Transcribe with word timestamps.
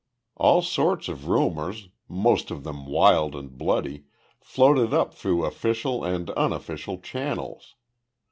All 0.35 0.63
sorts 0.63 1.07
of 1.09 1.27
rumors, 1.27 1.89
most 2.09 2.49
of 2.49 2.63
them 2.63 2.87
wild 2.87 3.35
and 3.35 3.55
bloody, 3.55 4.05
floated 4.39 4.95
up 4.95 5.13
through 5.13 5.45
official 5.45 6.03
and 6.03 6.31
unofficial 6.31 6.97
channels. 6.97 7.75